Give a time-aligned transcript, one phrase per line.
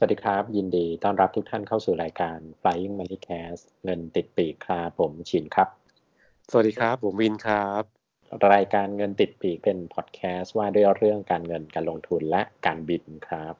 [0.00, 5.68] สวัสดีครับ ยินดีต้อนรับทุกท่านเข้าสู่รายการ Flying Money Cast เงินติดปีกครับผมชินครับ
[6.50, 7.82] สวัสดีครับ ผมวินครับ
[8.54, 13.54] รายการเงินติดปีกเป็นพอดแคสต์ว่าด้วยเรื่องการเงินการลงทุนและการบินครับ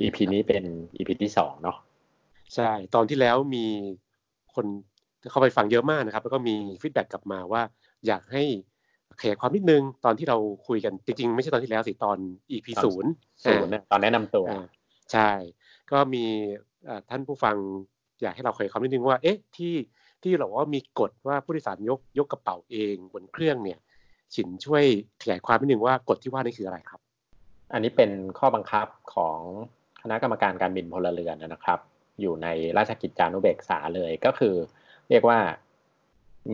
[0.00, 0.64] EP นี้เป็น
[0.96, 1.76] EP ที่สองเนาะ
[2.54, 3.66] ใช่ ตอนที่แล้วมี
[4.54, 4.66] คน
[5.30, 7.62] เข้าไปฟังเยอะมากนะครับ แล้วก็มี feedback กลับมาว่า
[8.06, 8.42] อยากให้
[9.20, 12.18] ขยายความนิดนึงตอนที่เราคุยกันจริงๆ ไม่ใช่ตอนที่แล้วสิตอน
[12.50, 13.10] EP ศูนย์
[13.44, 14.46] ศูนย์ตอนแนะนำตัว
[15.12, 15.30] ใช่
[15.92, 16.24] ก็มี
[17.10, 17.56] ท่านผู้ฟัง
[18.22, 19.74] อยากให้เราขยายความนิดนึงว่า เอ๊ะ ที่
[20.22, 23.78] ที่เราว่ามีกฎว่าผู้โดยสารยกยกกระเป๋าเองบนเครื่องเนี่ย
[24.34, 24.84] ฉินช่วย
[25.22, 27.00] ขยายความนิดนึงว่ากฎที่ว่านี่คืออะไรครับ
[27.72, 29.38] อันนี้เป็นข้อบังคับของ
[30.02, 31.78] คณะกรรมการการบินพลเรือนนะครับ
[32.20, 32.48] อยู่ใน
[32.78, 34.54] ราชกิจจานุเบกษาเลยก็คือ
[35.10, 35.38] เรียกว่า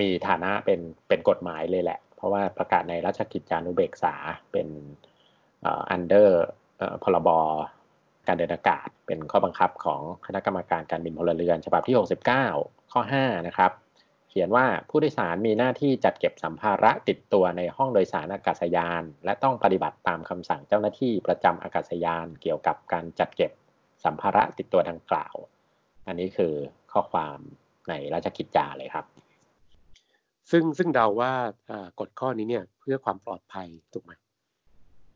[0.01, 4.15] มีฐานะเป็นเป็นกฎหมายเลยแหละ เพราะว่าประกาศในราชกิจจานุเบกษา
[4.53, 4.69] เป็น
[5.91, 6.45] อันเดอร์
[7.03, 7.29] พรบ
[8.27, 11.97] การเดินอากาศ เป็นข้อบังคับของคณะกรรมการการบินพลเรือน ฉบับที่
[12.43, 13.73] 69 ข้อ 5 นะครับ
[14.29, 23.53] เขียนว่าผู้โดยสารมีหน้าที่จัดเก็บสัมภาระติดตัวในห้องโดยสารอากาศยาน และต้องปฏิบัติตามคำสั่งเจ้าหน้าที่ประจำอากาศยาน เกี่ยวกับการจัดเก็บ
[24.05, 25.35] สัมภาระติดตัวดังกล่าว
[26.07, 26.55] อันนี้คือ
[26.93, 27.39] ข้อความ
[27.89, 29.07] ในราชกิจจาเลยครับ
[30.51, 31.33] ซึ่งซึ่งเดาว่า
[32.01, 34.13] กฎข้อนี้เนี่ยเพื่อความปลอดภัยถูกไหม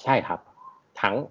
[0.02, 0.41] ใช่ครับ
[1.00, 1.30] ทั้งกั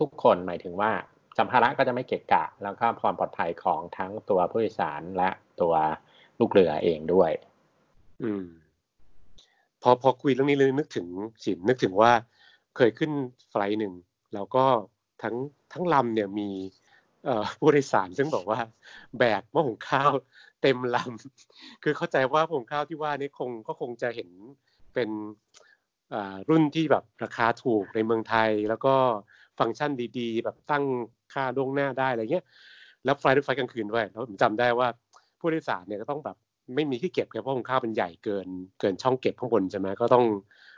[0.00, 0.90] ทุกๆ คนหมายถึงว่า
[1.38, 5.74] สัมภาระก็จะไม่เกะกะ แล้วก็ความปลอดภัยของทั้งตัวผู้โดยสารและตัว
[6.38, 7.30] ลูกเรือเองด้วย
[8.22, 8.44] อืม
[9.82, 11.06] พอพอคุยเรื่องนี้เลยนึกถึง
[11.44, 12.12] สินนึกถึงว่า
[12.76, 13.12] เคยขึ้น
[13.50, 13.94] ไฟล์หนึ่ง
[14.34, 14.64] แล้วก็
[15.22, 15.36] ทั้ง
[15.72, 16.50] ทั้งลำเนี่ยมี
[17.58, 18.58] ผู้โดยสารซึ่งบอกว่า
[19.18, 20.10] แบกหม้อหุงข้าว
[20.62, 24.30] เต็มลำ คือเข้าใจว่าหุงข้าวที่ว่านี่คงก็คงจะเห็น
[24.94, 25.10] เป็น
[26.48, 28.94] รุ่นที่แบบราคาถูกในเมืองไทยแล้วก็
[29.60, 30.84] ฟังก์ชันดีๆ แบบตั้ง
[31.32, 32.44] ค่าล่วงหน้าได้อะไรเงี้ย
[33.04, 34.88] แล้วไฟด้วยไฟกลางคืนด้วยแล้วผมจำได้ว่า
[35.40, 36.36] ผู้โดยสารเนี่ยก็ต้องแบบ
[36.74, 38.46] ไม่มีที่เก็บเพราะของข้าวเป็นใหญ่เกิน
[38.80, 40.24] เกินช่องเก็บข้างบนใช่ไหมก็ต้อง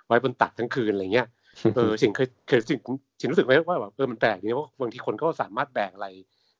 [0.07, 1.29] ไว้บนตักทั้งคืนอะไรเงี้ย
[1.77, 2.79] เออสิ่งเคยเคยสิ่ง
[3.21, 6.09] สิ่งรู้สึกไหมว่าแบบเออมันแปลกนี่เพราะบางทีคนก็สามารถแบกอะไร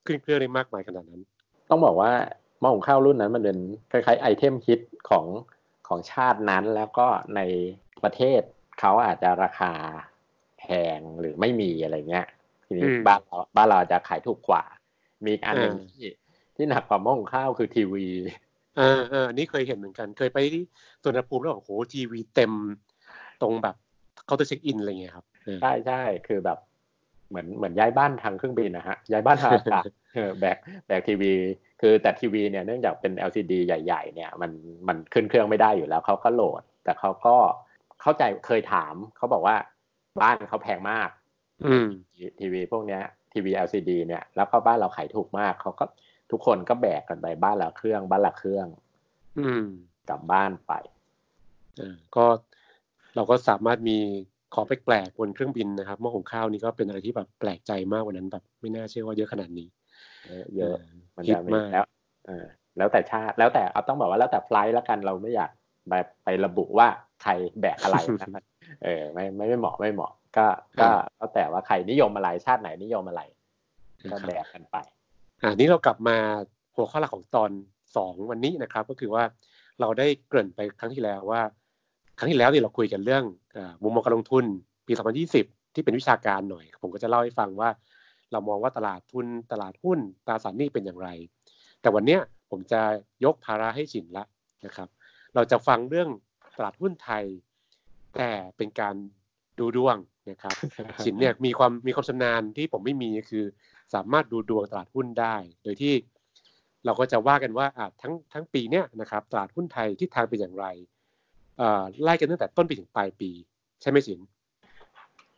[0.05, 1.21] ขึ้นเครื่องได้มากมายขนาดนั้น
[1.69, 2.11] ต้องบอกว่า
[2.59, 3.57] หม้อหุงข้าวรุ่นนั้นมันเป็น
[3.91, 4.79] คล้ายๆไอเทมฮิต
[5.09, 5.25] ของ
[5.87, 7.41] ของชาตินั้นแล้วก็ใน
[8.03, 8.41] ประเทศ
[8.79, 9.73] เขาอาจจะราคา
[10.63, 12.27] แพงหรือไม่มีอะไรเงี้ย
[12.65, 14.63] ทีนี้บ้านเราบ้านเราจะขายถูกกว่า
[15.25, 16.07] มีอันหนึ่งที่
[16.55, 18.05] ที่หนักกว่าหม้อหุงข้าวคือทีวี
[18.77, 20.63] เออเออนี่เคยเห็นเหมือนกัน เคยไปที่
[21.03, 22.51] สวนภูมิแล้วโอ้โหทีวีเต็ม
[23.41, 23.75] ตรงแบบ
[24.27, 25.25] เขาจะเช็คอินอะไรเงี้ยครับ
[25.61, 26.59] ใช่ใช่คือแบบ
[27.29, 29.83] เหมือนเหมือนย้ายบ้านทางเครื่องบินนะฮะย้ายบ้านทางอากาศ
[30.39, 30.57] แบก
[30.87, 31.33] แบกทีวี
[31.81, 34.51] คือแต่ทีวีเนี่ยเนื่องจากเป็น LCD ใหญ่ ๆ เนี่ยมัน
[34.87, 37.35] มันขึ้นเครื่องไม่ได้อยู่แล้วเขาก็โหลด แต่เขาก็
[38.01, 39.55] เข้าใจเคยถามเขาบอกว่า
[40.21, 41.09] บ้านเขาแพงมาก
[41.65, 41.87] อืม
[42.39, 43.01] ทีวีพวกเนี้ย
[43.33, 45.85] ทีวี LCD เนี่ยแล้วก็บ้านเราขายถูกมากเขาก็
[46.31, 48.67] ทุกคนก็แบกกันไปบ้านละเครื่อง บ้านละเครื่อง
[49.39, 49.65] อืม
[50.09, 50.73] กลับบ้านไป
[51.77, 52.25] เออก็
[53.15, 53.97] เราก็สามารถมี
[54.53, 59.67] ของแปลกๆบนเครื่องบินนะครับหม้อหุงข้าวนี่ก็เป็นอะไรที่แบบแปลกใจมากวันนั้นแบบไม่น่าเชื่อว่าเยอะขนาดนี้
[60.55, 60.75] เยอะ
[61.15, 61.85] มันจะมากแล้ว
[62.27, 62.45] เออ
[62.77, 65.51] แล้วแต่ชาติแล้วแต่เอาต้องบอกว่าแล้วแต่ไฟล์แล้วกันเราไม่อยาก
[65.89, 66.87] แบบไประบุว่า
[67.23, 68.29] ใครแบกอะไรนะ
[68.83, 70.47] เออไม่ไม่ไม่เหมาะไม่เหมาะ ก็
[70.79, 73.21] ก็แล้วแต่ว่าใครนิยมอะไรชาติไหนนิยมอะไร
[74.11, 74.77] ก็แบกกันไป
[75.41, 76.17] อ่านี้เรากลับมา
[76.75, 77.51] หัวข้อหลักของตอน
[77.95, 79.23] สองวันนี้นะครับ ก็คือว่า
[79.79, 81.41] เราได้เกริ่นไปครั้งที่แล้วว่า
[82.17, 83.23] ครั้งที่แล้วเนี่ยเราคุยกันเรื่อง
[83.81, 84.45] มุมมองการลงทุน
[84.87, 84.93] ปี
[85.33, 87.69] 2020 ที่เป็นวิชาการหน่อย ผมก็จะเล่าให้ฟังว่า
[88.31, 91.09] เรามองว่าตลาดทุนตลาดหุ้นตราสารหนี้เป็นอย่างไร
[91.81, 92.17] แต่วันนี้
[92.49, 92.81] ผมจะ
[93.25, 94.23] ยกภาระให้ฉินละ
[94.65, 94.87] นะครับ
[95.35, 96.09] เราจะฟังเรื่อง
[96.55, 97.23] ตลาดหุ้นไทย
[98.15, 98.95] แต่เป็นการ
[99.59, 99.97] ดูดวง
[100.29, 100.55] นะครับ
[101.03, 103.43] ฉินเนี่ยมีความมีความชำนาญที่ผมไม่มีคือ
[103.93, 105.93] สามารถดูดวงตลาดหุ้นได้ โดยที่
[106.85, 107.67] เราก็จะว่ากันว่า
[108.01, 110.65] ทั้งทั้งปีเนี้ยนะครับตลาดหุ้นไทยที่ทางเป็นอย่างไร
[112.03, 113.29] ไล่กันตั้งแต่ต้นปีถึงปลายปี
[113.81, 114.19] ใช่ไหมสิน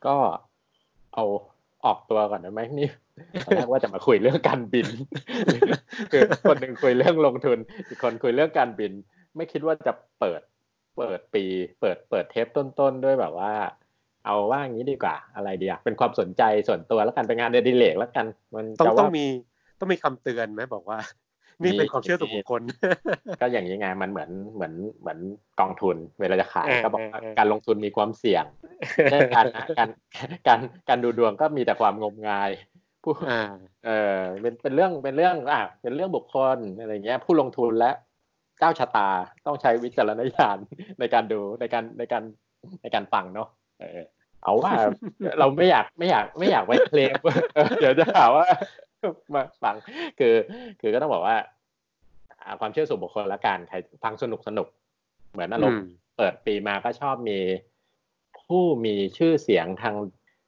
[0.05, 0.15] ก็
[1.13, 1.25] เอา
[1.85, 2.89] ออกตัวก่อนได้ไหมนี่
[3.45, 4.87] ตอนแรกว่าจะมาคุยเรื่องการบิน
[6.11, 7.57] คือคนหนึ่งคุยเรื่องลงทุน
[7.87, 8.91] อีกคนคุยเรื่องการบิน
[9.35, 10.41] ไม่คิดว่าจะเปิด
[10.97, 11.43] เปิดปี
[11.79, 13.53] เปิดเปิดเทปต้นๆด้วยแบบว่า
[14.25, 18.25] เอาว่างี้ดีกว่า อะไรดีอะเป็นความสนใจส่วนตัวแล้วกันเป็นงานเดดิเลกแล้วกัน
[18.55, 19.25] มันต้องต้องมี
[19.79, 20.99] ต้องมีคำเตือนไหมบอกว่า
[21.63, 22.61] นี่เป็นความเชื่อส่วนบุคคล
[23.41, 25.19] ก็อย่างนี้ไงมันเหมือนเหมือนเหมือน
[25.59, 27.01] กองทุน เวลาจะขายก็บอก
[27.37, 28.45] การลงทุนมีความเสี่ยง
[29.35, 29.45] การ
[29.79, 29.89] การ
[30.47, 30.59] การ
[30.89, 32.51] การดูดวงก็มีแต่ความงมงาย
[33.03, 33.13] ผู้
[33.85, 37.91] เออเป็นเป็นเรื่องเป็นเรื่องอะเป็นเรื่องบุคคลอะไรเงี้ย ผู้ลงทุนและ
[38.59, 39.09] เจ้าชะตา
[39.45, 40.57] ต้องใช้วิจารณญาณ
[40.99, 42.23] ในการดูในการในการ
[42.81, 43.49] ในการฟังเนาะ
[44.43, 44.71] เอาว่า
[45.39, 47.15] เราไม่อยากไม่อยากไม่อยากไว้เคลม
[47.79, 48.45] เดี๋ยวจะถามว่า
[49.33, 49.75] มาฟัง
[50.19, 50.33] คือ
[50.81, 51.37] คือก็ต้องบอกว่า
[52.59, 54.67] ความเชื่อส่วนบุคคลและการใครฟังสนุกสนุก
[55.31, 55.81] เหมือนอารมณ์
[56.17, 57.39] เปิดปีมาก็ชอบมี
[58.47, 59.95] ผู้มีชื่อเสียงทาง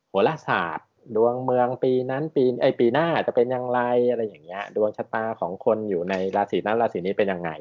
[0.08, 3.80] โหราศาสตร์ ดวงเมืองปีนั้นปีไอปีหน้าจะเป็นอย่างไร
[4.10, 7.52] อะไรอย่างเงี้ย ดวงชะตาของคนอยู่ในราศีนั้นราศีนี้เป็นยังไง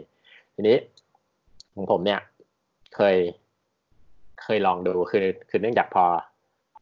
[0.56, 0.78] ทีนี้
[1.74, 2.20] ของผมเนี่ย
[2.94, 3.16] เคย
[4.42, 6.04] เคยลองดูคือคือเนื่องจากพอ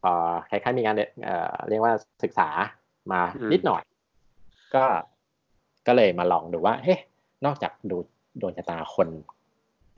[0.01, 0.11] พอ
[0.49, 1.93] คล้ายๆมีงานเอ่อเรียกว่า
[2.23, 2.49] ศึกษา
[3.11, 3.81] มานิดหน่อย
[4.75, 4.85] ก็
[5.87, 6.95] ก็เลยมาลองดูว่า เฮ้
[7.45, 7.97] นอกจากดู
[8.41, 9.07] ดวงชะตาคน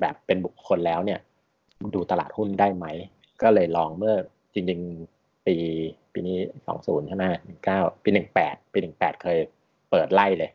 [0.02, 1.20] แบบเป็นบุคคลแล้วเนี่ย
[1.96, 2.86] ดูตลาดหุ้นได้ไหม
[3.42, 4.16] ก็เลยลองเมื่อ
[4.54, 4.80] จริง
[5.14, 5.56] ๆ ปี
[6.14, 9.38] ปีนี้สองศูนย์ใช่ไหมหนึ่งเก้าปีหนึ่งแปดปีหนึ่งแปดเคย
[9.92, 10.52] เปิดไล่เลย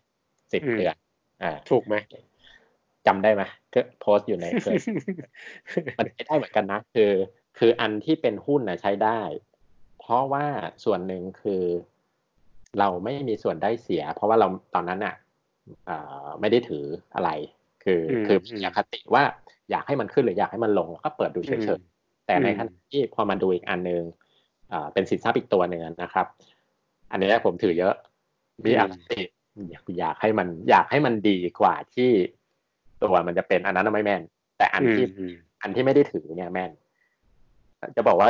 [0.52, 0.94] สิบเดือน
[1.42, 1.94] อ่าถูกไหม
[3.06, 3.42] จำได้ไหม
[3.74, 4.76] ก็โพสต์อยู่ในเคย
[5.98, 7.10] มันใช้ได้เหมือนกันนะ คือ
[7.58, 9.20] คืออันที่เป็นหุ้นนะใช้ได้
[10.00, 10.46] เพราะว่า
[10.84, 11.62] ส่วนหนึ่งคือ
[12.78, 15.14] เราไม่มีส่วนได้เสีย เพราะว่าเราตอนนั้นอะ
[16.40, 16.84] ไม่ได้ถือ
[17.14, 17.30] อะไร
[17.84, 19.22] คือคืออยากคติว่า
[19.70, 24.02] อยากให้มันขึ้นหรืออยากให้มันลงก็เปิดดูเฉยๆแต่ในขณะที่พอมาดูอีกอันหนึ่ง
[24.92, 26.26] เป็นสินทรัพย์อีกตัวหนึ่งนะครับ
[27.10, 27.94] อันนี้ผมถือเยอะ
[28.64, 29.22] มีอคติ
[30.00, 32.10] อยากให้มันอยากให้มันดีกว่าที่
[33.02, 34.22] ตัวมันจะเป็นอันนั้นไม่แม่น
[34.58, 35.06] แต่อันที่
[35.62, 36.70] อันที่ไม่ได้ถือเนี่ยแม่น
[37.96, 38.28] จะบอกว่า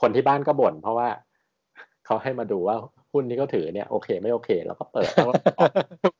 [0.00, 1.08] คนที่บ้านก็บ่นเพราะว่า
[2.06, 2.76] เขาให้มาดูว่า
[3.12, 5.08] หุ้นที่เขาถือเนี่ยโอเคไม่โอเคเราก็เปิด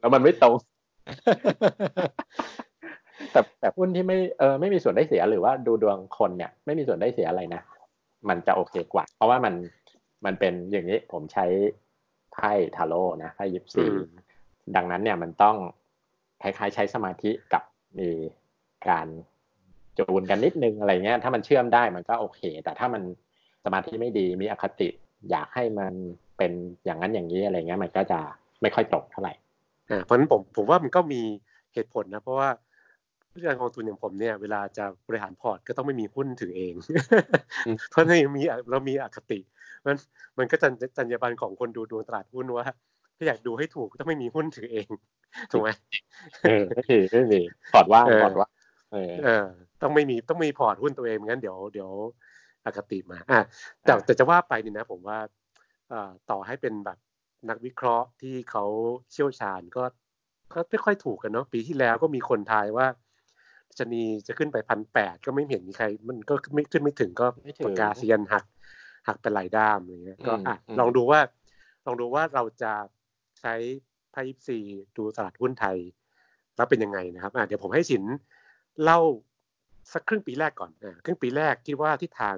[0.01, 0.55] แล้วมันไม่ตรง
[3.33, 7.63] แต่แต่หุ้นที่ไม่เออไม่มีส่วนได้เสียหรือว่าดูดวงคนเนี่ย ไม่มีส่วนได้เสียอะไรนะ
[8.29, 9.55] มันจะโอเคกว่า เพราะว่ามัน
[10.25, 11.47] มันเป็นอย่างนี้ผมใช้
[12.33, 13.85] ไพ่ทาโร่นะไพ่ยิปซี
[14.77, 15.57] ดังนั้นเนี่ยมันต้อง
[16.43, 17.63] คล้ายๆใช้สมาธิกับ
[17.99, 18.09] มี
[18.89, 19.07] การ
[19.99, 23.03] จูนกันนิดนึงอะไรเงี้ย ถ้ามันเชื่อมได้มันก็โอเค แต่ถ้ามัน
[23.65, 24.89] สมาธิไม่ดีมีอคติ
[25.31, 25.93] อยากให้มัน
[26.39, 26.53] เป็น
[26.85, 28.21] อย่างนั้นอย่างนี้อะไรเงี้ย มันก็จะ
[28.63, 29.35] ไม่ค่อยตรงเท่าไหร่
[29.91, 31.23] อ่าเพราะฉะนั้นผมผมว่ามันก็มี
[31.75, 32.49] เหตุผลนะเพราะว่า
[33.31, 36.75] ผู้จัดการกองทุนอย่างผมเนี่ยเวลาจะบริหารพอร์ตก็ต้องไม่มีหุ้นถือเอง
[37.91, 39.39] เพราะนี่มีเรามีอคติ
[39.87, 39.97] มัน
[40.39, 42.67] มันก็จะจัญญาบันของคนดูดวงตลาดหุ้นว่า
[43.17, 44.87] ถ้าอยากดูให้ถูกต้องไม่มีหุ้นถือเอง
[45.53, 45.71] ถูกไหม
[46.43, 47.41] เออไม่ถือไม่มี
[47.73, 48.51] พอร์ตว่างพอร์ตว่าง
[49.25, 49.45] เออ
[49.83, 51.91] ต้องไม่มีต้องมีพอร์ตหุ้นตัวเองงั้นเดี๋ยวเดี๋ยว
[52.65, 53.41] อคติมาอ่า
[53.85, 55.19] แต่แต่จะว่าไปนี่นะ ผมว่า
[56.31, 56.99] ต่อให้เป็นแบบ
[57.49, 58.65] นักวิเคราะห์ที่เขา
[59.13, 59.85] เชี่ยวชาญก็
[60.53, 62.87] ก็ไม่ค่อยถูกกันเนาะปีที่แล้วก็มีคนทายว่า
[63.79, 67.27] ดัชนีจะขึ้นไปพันแปดก็ไม่เห็นมีใคร มันก็ไม่ขึ้นไม่ถึงก็
[67.65, 68.45] ปากกาเซียนหัก
[69.07, 71.21] หักเป็นหลายด้ามอย่างเงี้ยก็อะลองดูว่า
[71.87, 72.73] ลองดูว่าเราจะ
[73.41, 73.55] ใช้
[74.13, 74.59] ไพ่ยิปซี
[74.97, 75.77] ดูตลาดหุ้นไทย
[76.57, 78.05] แล้วเป็นยังไงนะครับอะเดี๋ยวผมให้สิน
[78.83, 78.99] เล่า
[79.93, 82.37] สักครึ่งปีแรกก่อนอะครึ่งปีแรกคิดว่าทิศทาง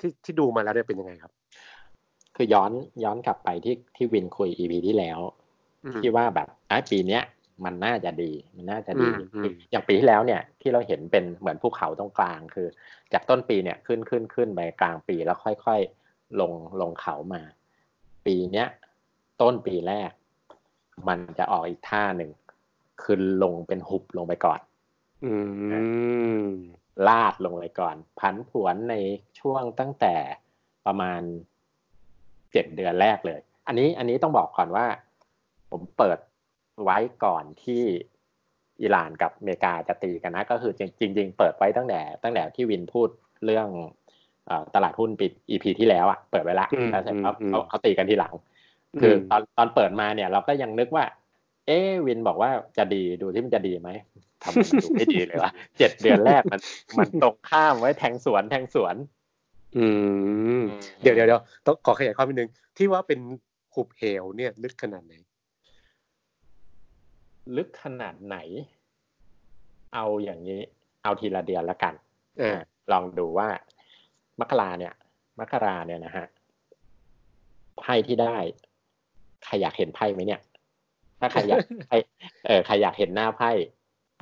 [0.00, 1.32] ที่ที่ดูมาแล้วเนี่ยเป็นยังไงครับ
[2.36, 2.70] คือย้อน
[3.04, 5.20] ย้อนกลับไปที่ที่วินคุยอีพีที่แล้ว
[6.02, 7.22] ที่ว่าแบบไอ้ปีเนี้ย
[7.64, 9.08] มันน่าจะดี มันน่าจะดี
[9.70, 12.68] อย่างปีที่แล้วเนี่ยที่เราเห็นเป็นเหมือนภูเขาตรงกลางคือ
[13.12, 17.42] จากต้นปีเนี่ยขึ้นขึ้นขึ้นไปกลางปีแล้วค่อยๆลงลงเขามา
[18.26, 18.68] ปีเนี้ย
[19.40, 20.10] ต้นปีแรก
[21.08, 22.30] มันจะออกอีกท่าหนึ่ง
[23.02, 24.60] คือลงเป็นหุบลงไปก่อน
[25.24, 25.32] อื
[26.42, 26.44] ม
[27.08, 28.94] ลาดลงไปก่อน พันผวนใน
[29.38, 30.14] ช่วงตั้งแต่
[30.86, 31.20] ประมาณ
[32.52, 34.86] เจ็ดเดือนแรกเลย อันนี้อันนี้ต้องบอกก่อนว่า
[35.70, 36.18] ผมเปิด
[36.82, 37.82] ไว้ก่อนที่
[38.82, 43.08] อิหร่านกับอเมริกาจะตีกันนะ ก็คือจริงจริงเปิดไว้ตั้งแต่ ตั้งแต่ที่วินพูด
[43.44, 43.68] เรื่อง
[44.74, 47.32] ตลาดหุ้นปิด EP ที่แล้วอะ เปิดไว้ละแล้วเสร็จเขา
[47.68, 48.34] เขาตีกันทีหลัง
[49.00, 51.04] คือตอนตอนเปิดมาเนี่ย เราก็ยังนึกว่า
[51.66, 53.90] เอ๊วินบอกว่าจะดีดูที่มันจะดีไหม
[54.42, 56.60] ทำดูไม่ดีเลยวะเจ็ดเดือนแรกมัน
[56.98, 58.96] มันตรงข้ามไว้แทงสวนแทงสวน
[59.76, 59.86] อื
[60.58, 60.62] ม
[61.02, 63.20] เดี๋ยวเดี๋ยวเดี๋ยวต้องขอขยายความนิดนึง ที่ว่าเป็น
[63.74, 65.14] หุบเหวเนี่ย ลึกขนาดไหน
[67.56, 68.36] ลึกขนาดไหน
[69.94, 70.60] เอาอย่างนี้
[71.02, 71.94] เอาทีละเดือนละกัน
[72.40, 72.42] อ
[72.92, 73.48] ลองดูว่า
[74.40, 74.94] มกราเนี่ย
[75.40, 76.26] มกราเนี่ยนะฮะ
[77.78, 78.36] ไพ่ที่ได้
[79.44, 80.40] ใครอยากเห็นไพ่ไหมเนี่ย
[81.20, 81.58] ถ้าใครอยาก
[82.46, 83.50] เออใครอยากเห็นหน้าไพ่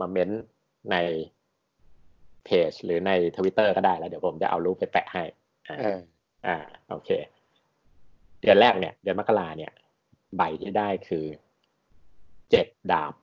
[0.00, 0.30] มาเม้น
[0.92, 0.96] ใน
[2.44, 5.22] เพจ หรือในทวิตเตอร์ก็ได้แล้วเดี๋ยวผมจะเอารูปไปแปะให้
[6.46, 6.56] อ่า
[6.90, 7.10] โอเค
[8.40, 9.72] เดือนแรกเนี่ย เดือนมกราเนี่ย
[10.36, 11.26] ใบที่ได้คือ
[12.50, 13.14] เจ็ดดาบ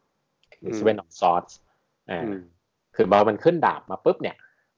[0.56, 1.48] คือ Seven of Swords
[2.12, 2.22] อ่า
[2.96, 4.38] คือพอมันขึ้นดาบมาปุ๊บเนี่ย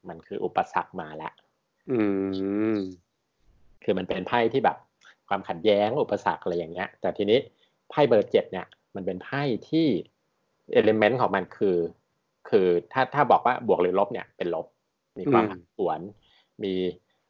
[0.10, 1.34] มันคืออุปสรรคมาแล้ว
[1.92, 2.00] อื
[2.76, 2.78] ม
[3.84, 4.78] คือมันเป็นไพ่ที่แบบ
[5.32, 7.40] ความขัดแย้งอุปสรรคอะไรอย่างเงี้ย แต่ทีนี้
[7.90, 9.88] ไพ่เบอร์เจ็ดเนี่ย มันเป็นไพ่ที่
[10.72, 11.78] element ของมันคือ
[12.50, 14.66] คือถ้าถ้าบอกว่าบวกหรือลบเนี่ยเป็นลบ
[15.20, 16.00] มีความผันผวน
[16.64, 16.74] มี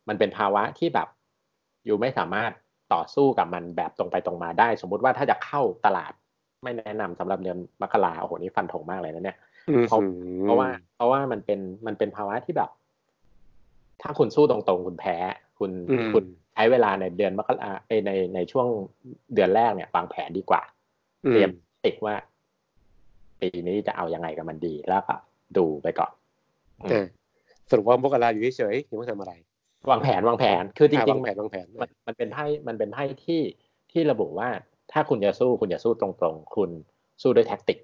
[0.08, 1.08] มันเป็นภาวะที่แบบ
[1.86, 2.52] อยู่ไม่สามารถ
[2.94, 6.14] ต่อสู้กับมันแบบตรงไปตรงมาได้ สมมุติว่าถ้าจะเข้าตลาด
[6.64, 9.38] ไม่แนะนำสำหรับเดือนมกราโอ้โหนี่ฟันธงมากเลยนะเนี่ย
[9.88, 10.00] เพราะ
[10.44, 12.70] เพราะว่า เพราะว่ามันเป็นมันเป็นภาวะที่แบบ
[14.02, 15.18] ถ้าคุณสู้ตรงๆ คุณแพ้
[15.60, 15.72] คุณ
[16.14, 17.72] คุณใช้เวลาในเดือนมกรา
[18.06, 18.68] ในในช่วง
[19.34, 20.62] เดือนแรกเนี่ยวางแผนดีกว่า
[21.32, 21.52] เตรียม
[21.86, 22.16] ติดว่า
[23.42, 25.16] ปีนี้จะเอายังไงกับมันดีแล้วก็
[25.58, 26.12] ดูไปก่อน
[27.70, 29.34] สรุปว่ามกราอยู่เฉยๆยังไม่ทำอะไร
[29.90, 33.42] วางแผนวางแผนคือจริงๆแผนวางแผนมันมันเป็นไพ่มันเป็นไพ่ที่
[33.92, 34.50] ที่ระบุว่า
[34.92, 36.70] ถ้าคุณจะสู้คุณจะสู้ตรงๆ คุณ
[37.22, 37.80] สู้ด้วยแท็กติก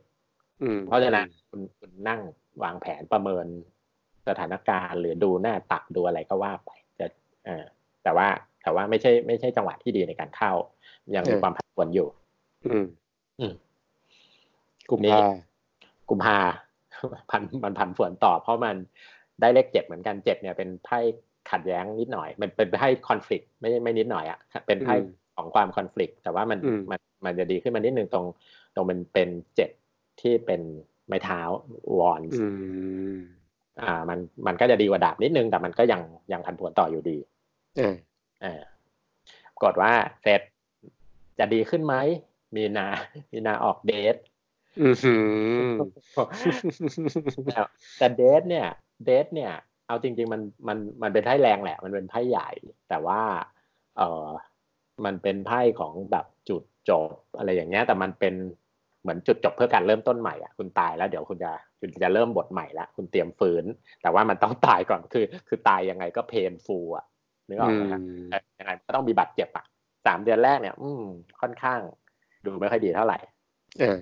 [0.88, 2.22] เพราะฉะนั้นคุณคุณนั่ง
[2.64, 3.46] วางแผนประเมิน
[4.28, 6.70] สถานการณ์ หรือดูหน้าตักดูอะไรก็ว่าไป
[7.00, 7.08] จะ
[7.46, 7.66] เออ
[8.04, 8.28] แต่ว่า
[8.68, 10.52] แต่ว่าไม่ใช่ไม่ใช่จังหวะที่ดีในการเข้า
[11.16, 12.08] ยังมีความผันผวนอยู่
[12.66, 12.86] อืม
[13.40, 13.54] อืม
[14.92, 15.20] กุมภา
[16.10, 16.38] กุมภา
[17.30, 18.76] พันมันผันผวนต่อ เพราะมัน
[19.42, 21.00] ได้เลขเจ็ดเหมือนกันเจ็ดเนี่ยเป็นไพ่
[21.52, 24.96] ขัดแย้งนิดหน่อย มันเป็นไพ่คอน FLICT ไม่ไม่นิดหน่อยอะเป็นไพ่
[25.36, 26.60] ของความคอน FLICT แต่ว่ามัน
[26.92, 28.26] มันมันจะดีขึ้นมานิดนึงตรง
[28.76, 29.70] ตรงมันเป็นเจ็ด
[30.22, 30.62] ที่เป็น
[31.08, 31.42] ไม้เท้า
[31.98, 32.22] วอน
[33.82, 37.18] อ่า มันมันก็จะดีกว่าดาบนิดนึงแต่มันก็ยังยังผันผวนต่ออยู่ดี
[38.44, 38.64] อ่า
[39.64, 39.92] กดว่า
[40.22, 40.42] เสร็จ
[41.40, 41.96] จะดีขึ้นไหม
[42.56, 42.88] มีนา
[43.32, 44.16] มีนาออกเดท
[47.98, 48.68] แต่เดทเนี่ย
[49.06, 49.52] เดทเนี่ย
[49.88, 52.50] เอาจริง ๆ มันมันมันเป็นไพ่แรงแหละ มันเป็นไพ่ใหญ่
[52.90, 53.22] แต่ว่า
[53.98, 54.28] เออ
[55.06, 58.34] มันเป็นไพ่ของแบบจุดจบอะไรอย่างเงี้ย แต่มันเป็น
[59.02, 63.66] เหมือนจุดจบเพื่อการเริ่มต้นใหม่อะคุณตายแล้วเดี๋ยวคุณจะคุณจะเริ่มบทใหม่ละคุณเตรียมฝืน
[64.02, 67.06] แต่ว่ามันต้องตายก่อนคือ คือตายยังไงก็เพนฟูอะ
[67.48, 68.02] นึกออกไหมครับ
[68.60, 69.66] ยังไงก็ต้องมีบาดเจ็บอะ
[70.06, 71.04] สามเดือนแรกเนี่ย อืม
[71.42, 71.80] ค่อนข้าง
[72.46, 73.18] ดูไม่ค่อยดีเท่าไหร่
[73.80, 73.98] เออ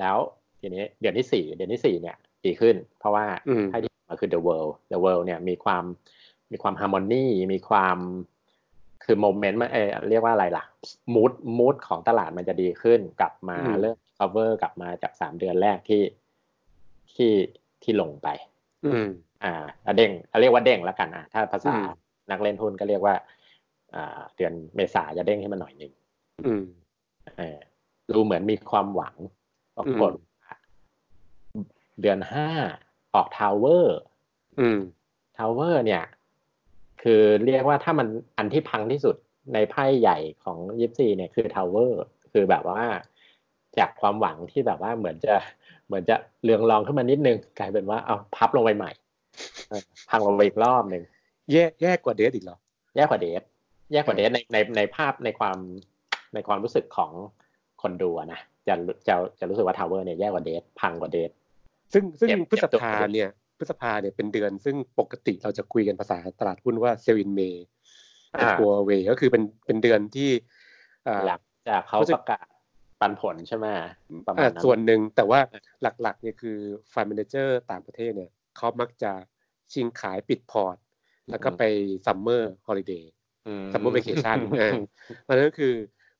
[0.00, 0.16] แล้ว
[0.60, 3.24] ทีนี้เดือนที่สี่เดือนที่สี่เนี่ย ดีขึ้น เพราะว่า
[3.68, 5.84] ไพ่ที่มาคือ the world the world เนี่ยมีความ
[6.52, 7.96] มีความฮาร์โมนีมีความ
[9.04, 9.78] คือโมเมนต์มันเอ
[10.10, 10.64] เรียกว่าอะไรล่ะ
[11.14, 16.02] มูดมูดของตลาดมันจะดีขึ้น กลับมาเริ่ม cover กลับมาจากสามเดือนแรกที่
[17.14, 17.32] ที่
[17.82, 18.28] ที่ลงไป
[18.84, 19.08] อืม
[19.44, 19.64] อ่า
[19.96, 20.10] เด้ง
[20.40, 21.74] เรียกว่าเด้งแล้วกันอะถ้าภาษา
[22.30, 23.14] นักเล่นหุ้นก็เรียกว่า
[23.94, 25.92] อ่าเดือนเมษาจะเด้งให้มันหน่อยหนึ่ง
[26.46, 26.62] อืม
[27.36, 27.58] เออ
[28.10, 29.16] ดูเหมือนมีความหวัง
[29.76, 30.12] ปรากฏ
[32.00, 32.48] เดือนห้า
[33.14, 33.98] ออก Tower
[34.60, 34.78] อืม
[35.36, 36.04] Tower เนี่ย
[37.02, 38.08] คือเรียกว่าถ้ามัน
[38.38, 39.16] อันที่พังที่สุด
[39.54, 42.82] ในไพ่ใหญ่ของยิปซีเนี่ยคือ Towerคือแบบว่า
[43.78, 45.34] จากความหวังที่แบบว่าเหมือนจะ
[45.86, 48.90] เหมือนจะเรืองรองขึ้นมานิดนึง กลายเป็นว่าเอาพับลงไปใหม่
[50.10, 51.02] พังลงไปอีกรอบหนึ่ง
[51.52, 52.58] แย่แย่กว่า Death อีกเหรอ
[52.96, 53.42] แย่กว่า Death
[53.92, 55.58] แย่กว่า Death ในในในภาพในความ
[56.34, 57.12] ในความรู้สึกของ
[57.82, 58.74] คนดูนะจะ
[59.08, 61.30] จะจะรู้สึกว่า Tower เนี่ยแย่กว่า Death พังกว่า Death
[61.92, 63.28] ซึ่งซึ่งพฤษภาเนี่ย
[63.58, 67.66] พฤษภาเนี่ยเป็นเดือนซึ่งปกติเราจะคุยกันภาษาตลาดหุ้นว่า Sell in May
[68.60, 70.30] ตัวเวก็คือเป็นเป็นเดือนที่
[71.26, 72.46] หลังจากเขาประกาศ
[73.00, 73.66] ปันผลใช่ไหม
[74.26, 75.40] ประมาณส่วนหนึ่งแต่ว่า
[75.82, 76.58] หลักๆเนี่ยคือ
[76.92, 79.12] fund manager ต่างประเทศเนี่ยเขามักจะ
[79.72, 80.76] ชิงขายปิดพอร์ต
[81.30, 81.62] แล้วก็ไป
[82.06, 84.38] summer holiday summer vacation
[85.22, 85.74] เพราะนั้นคือ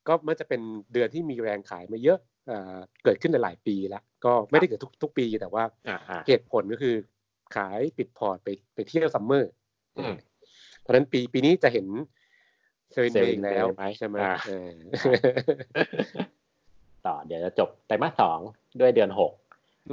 [0.08, 0.60] ก็มันจะเป็น
[0.92, 2.18] เดือนที่มีแรงขายมาเยอะ
[3.04, 5.64] เกิดขึ้นในหลายปีแล้ว ก็ไม่ได้เกิดทุกทุกปีแต่ว่า
[6.26, 6.94] เหตุผลก็คือ
[7.56, 9.50] ขายปิดพอร์ตไปไปเที่ยว summer
[10.80, 11.86] เพราะฉะนั้นปีปีนี้จะเห็น
[12.92, 13.66] Sell in May แล้ว
[13.98, 14.16] ใช่ไหม
[17.06, 18.38] ต่อเดี๋ยวจะจบไตรมาสสอง
[18.80, 19.32] ด้วยเดือนหก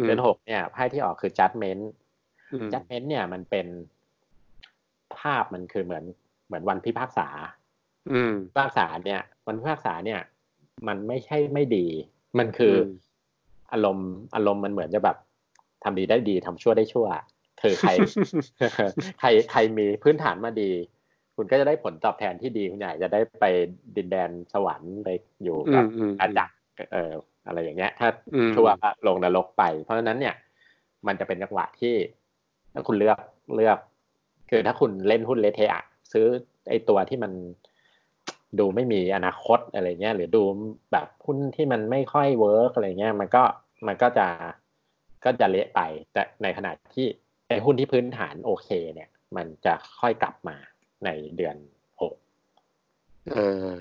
[0.03, 3.67] เดือนหกเนี่ยไพ่ที่ออกคือ Judgement Judgement เนี่ยมันเป็น
[5.19, 6.03] ภาพมันคือเหมือน
[6.47, 7.27] เหมือนวันพิพากษา
[8.47, 10.19] พิพากษาเนี่ย วันพิพากษาเนี่ย
[10.87, 11.87] มันไม่ใช่ไม่ดี
[12.39, 12.73] มันคือ
[13.71, 15.17] อารมณ์อารมณ์มันเหมือนจะแบบ
[15.83, 17.07] ทำดีได้ดีทำชั่วได้ชั่ว
[17.61, 17.91] คือใคร
[19.19, 20.71] ใครใครมีพื้นฐานมาดี
[21.35, 23.45] คุณก็จะได้ผลตอบแทนที่ดีคุณใหญ่จะได้ไป
[23.97, 25.09] ดินแดนสวรรค์ไป
[25.43, 25.83] อยู่กับ
[26.19, 26.57] อาจารย์
[26.91, 27.11] เออ
[27.47, 28.07] อะไรอย่างเงี้ย ถ้า
[28.55, 28.67] ชั่ว
[29.07, 30.35] ลงนรกไป เพราะฉะนั้นเนี่ย
[31.07, 31.95] มันจะเป็นจังหวะที่
[32.73, 33.17] ถ้าคุณเลือก
[33.55, 33.77] เลือก
[34.49, 36.25] คือถ้าคุณเล่นหุ้นเลเทะซื้อ
[36.69, 37.31] ไอตัวที่มัน
[38.59, 40.43] ดูไม่มีอนาคตอะไรเงี้ย หรือดู
[40.91, 43.43] แบบหุ้นที่มันไม่ค่อย work อะไรเงี้ย มันก็
[43.87, 44.27] มันก็จะ
[45.25, 45.81] ก็จะเละไป
[46.13, 47.07] แต่ในขณะที่
[47.47, 50.57] ไอ้หุ้นที่พื้นฐานโอเค เนี่ย มันจะค่อยกลับมา
[51.05, 51.55] ในเดือน
[52.01, 52.13] หก
[53.33, 53.71] เออ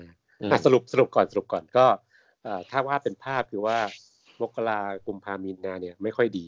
[0.65, 1.85] สรุปสรุปก่อนสรุปก่อนก็
[2.69, 3.77] ถ้าว่าเป็นภาพคือว่า
[4.41, 6.47] มกรากุมภามีนาเนี่ย ไม่ค่อยดี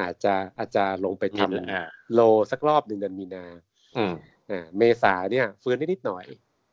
[0.00, 3.44] อาจจะอาจจะลงไปทำ low สักรอบหนึ่งเดือนมีนา
[4.78, 6.24] เมษาเนี่ยฟื้นได้นิดหน่อย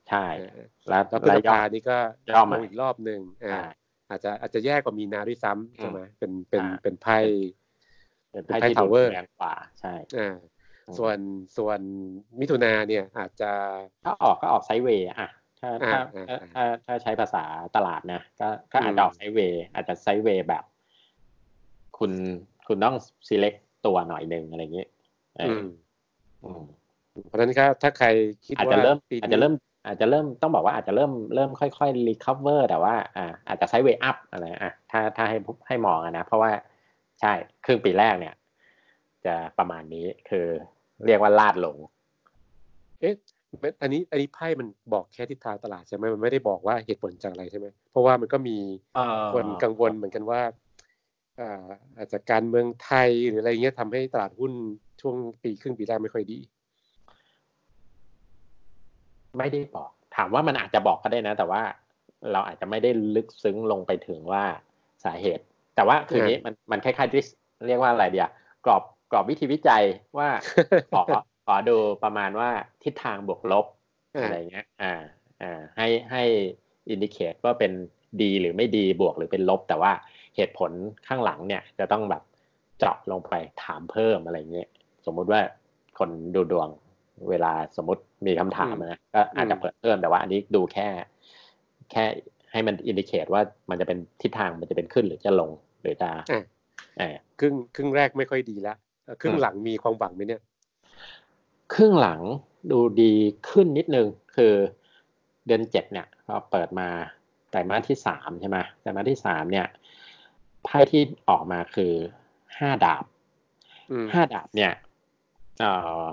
[0.10, 0.25] ใช่
[0.89, 1.98] แล้วพฤษภานี่ก็
[2.29, 3.20] ย่อมาอีกรอบหนึ่ง
[4.10, 7.17] อาจจะอาจจะแย่กว่ามีนาด้วยซ้ำใช่ไหมเป็นเป็นเป็นไพ่
[8.32, 10.36] เป็นไพ่ tower แรงกว่าใช่อ่า
[10.98, 11.17] ส่วน
[11.58, 11.79] ส่วน
[12.39, 13.51] มิถุนาเนี่ยอาจจะ
[14.06, 15.29] ถ้าออกก็ออก sideway อะ
[15.60, 16.00] ถ้าถ้า
[16.56, 17.44] ถ้าถ้าใช้ภาษา
[17.75, 20.63] ตลาดนะก็ก็อาจจะออก sideway อาจจะ sideway แบบ
[21.98, 22.12] คุณ
[22.67, 22.95] คุณต้อง
[23.27, 24.86] select ตัวหน่อยหนึ่งอะไรอย่างนี้
[27.27, 28.07] เพราะฉะนั้นครับถ้าใคร
[28.45, 29.53] คิดว่าอาจจะเริ่มอาจจะเริ่ม
[29.86, 36.51] อาจจะเริ่มต้องบอกว่าอาจจะเริ่มเริ่มค่อยๆ recover แต่ว่า อ่า อาจจะไซด์เวย์อัพอะไรอะถ้าถ้าให้ให้มองนะ เพราะว่า
[37.21, 37.31] ใช่
[37.65, 38.33] ครึ่งปีแรกเนี่ย
[39.25, 40.45] จะประมาณนี้คือ
[41.05, 41.77] เรียกว่าลาดลง
[43.00, 43.13] เอ๊ะ
[43.81, 48.57] อันนี้อันนี้ไพ่มันบอกแค่ทิศทางตลาดใช่ไหมมันไม่ได้บอกว่าเหตุผลจากอะไรใช่ไหมเพราะว่ามันก็มี
[49.33, 50.41] คนกังวลเหมือนกันว่า
[51.98, 54.51] อาจจะการเมืองไทยหรืออะไรเงี้ยทำให้ตลาดหุ้น
[55.01, 56.39] ช่วงปีครึ่งปีแรกไม่ค่อยดี
[59.38, 61.62] ไม่ได้บอก ถามว่ามันอาจจะบอกก็ได้นะ แต่ว่า
[62.32, 64.44] เราอาจจะไม่ได้ลึกซึ้งลงไปถึงว่า
[65.06, 65.44] สาเหตุ
[65.75, 67.24] แต่ว่าคือนี้มันมันคล้ายๆที่
[67.67, 68.29] เรียกว่าอะไรเดีย
[68.65, 69.84] กรอบกรอบวิธีวิจัย
[70.17, 70.29] ว่า
[70.96, 71.01] ขอ
[71.46, 72.50] ขอดูประมาณว่า
[72.84, 73.65] ทิศทางบวกลบ
[74.22, 74.94] อะไรเงี้ย อ่า
[75.41, 76.24] อ่า ให้ให้
[76.89, 77.72] อินดิเคตว่าเป็น
[78.22, 79.91] ดีหรือไม่ดีบวกหรือเป็นลบ แต่ว่า
[80.38, 80.72] เหตุผล
[81.08, 82.24] ข้างหลังเนี่ยจะต้องแบบ
[82.79, 84.67] เจาะลงไปถามเพิ่มอะไรเงี้ย
[85.06, 85.41] สมมุติว่า
[86.00, 86.70] คนดูดวง
[87.29, 90.88] เวลาสมมติมีคำถามนะก็อาจจะเปิดเพิ่มแต่ว่าอันนี้ดูแค่
[91.91, 92.03] แค่
[92.51, 95.51] ให้มันอินดิเคตว่ามันจะเป็นทิศทางมันจะเป็นขึ้นหรือจะลง
[95.82, 96.10] หรือจะ
[97.00, 98.75] อ่าครึ่งครึ่งแรกไม่ค่อยดีละ
[99.22, 100.41] ครึ่งหลังมีความหวังไหมเนี่ย
[101.74, 102.22] ครึ่งหลัง
[102.72, 103.13] ดูดี
[103.50, 104.53] ขึ้นนิดนึงคือ
[105.48, 106.88] เดือนเจ็ดเนี่ยพอเปิดมา
[107.50, 109.67] ไตรมาสที่สามใช่ไหมไตรมาสที่สามเนี่ย
[110.67, 111.93] ไพ่ที่ออกมาคือ
[112.59, 113.05] ห้าดาบ
[114.13, 114.74] ห้าดาบเนี่ย
[115.59, 115.65] เอ
[116.03, 116.05] อ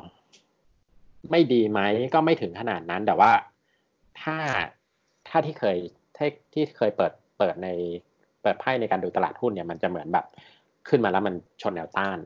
[1.31, 1.81] ไม่ดีไหม
[2.15, 3.31] ก็ไม่ถึงขนาดนั้น แต่ว่า
[4.23, 4.37] ถ้า
[5.29, 5.77] ถ้าที่เคย
[6.17, 7.69] ที่ที่เคยเปิดเปิดใน
[8.43, 10.27] เปิดไพ่ในการดูตลาดหุ้นเนี่ยมันจะเหมือนแบบ
[10.89, 12.19] ขึ้นมาแล้วมันชนแนวต้าน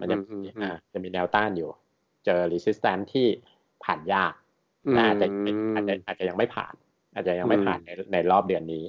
[0.00, 0.16] มันจะ
[0.62, 1.70] อ่าจะมีแนวต้านอยู่
[2.24, 3.26] เจอ resistance ที่
[3.84, 4.32] ผ่านยาก
[4.98, 5.26] อาจจะ
[5.74, 6.74] อาจจะอาจจะยังไม่ผ่าน
[7.14, 8.84] อาจจะยังไม่ผ่านในในรอบเดือนนี้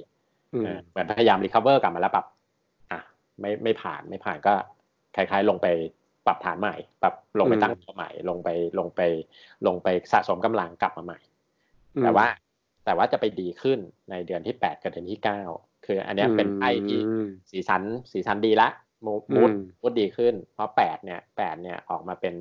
[0.90, 2.28] เหมือนพยายาม recover กลับมาแล้วแบบอะ
[3.42, 4.54] ไม่ไม่ผ่านไม่ผ่านก็
[5.16, 5.66] คล้ายๆ ลงไป
[6.26, 9.00] ปรับฐานใหม่ ปรับลงไปตั้งตัวใหม่ ลงไปลงไป
[9.66, 11.20] ลงไปสะสมกำลังกลับมาใหม่
[12.02, 12.26] แต่ว่า
[12.84, 13.78] แต่ว่าจะไปดีขึ้น
[14.10, 15.42] ในเดือนที่แปดกับเดือนที่เก้า
[15.86, 17.00] คือ อันนี้เป็นไพ่ที่
[17.50, 18.68] สีสันสีสันดีละ
[19.06, 19.22] มูด
[19.80, 22.34] มูดดีขึ้น เพราะแปดเนี่ยแปดเนี่ยออกมาเป็น